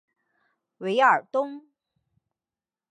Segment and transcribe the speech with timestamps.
[0.79, 1.67] 韦尔东。